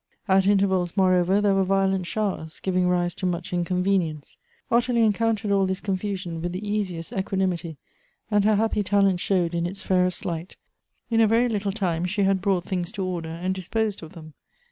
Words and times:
At 0.27 0.47
intervals, 0.47 0.93
moreover, 0.97 1.41
there 1.41 1.53
were 1.53 1.63
violent 1.63 2.07
showers, 2.07 2.59
giving 2.59 2.87
rise 2.89 3.13
to 3.13 3.27
much 3.27 3.53
inconvenience. 3.53 4.39
Ottilie 4.71 5.03
encountered 5.03 5.51
all 5.51 5.67
this 5.67 5.79
confusion 5.79 6.41
with 6.41 6.53
the 6.53 6.67
easiest 6.67 7.13
equanimity, 7.13 7.77
and 8.31 8.43
her 8.43 8.55
happy 8.55 8.81
talent 8.81 9.19
showed 9.19 9.53
in 9.53 9.67
its 9.67 9.83
fairest 9.83 10.25
light. 10.25 10.57
In 11.11 11.21
a 11.21 11.27
very 11.27 11.47
little 11.47 11.71
time 11.71 12.05
she 12.05 12.23
had 12.23 12.41
brought 12.41 12.63
things 12.63 12.91
to 12.93 13.05
order, 13.05 13.29
and 13.29 13.53
disposed 13.53 14.01
of 14.01 14.13
them. 14.13 14.33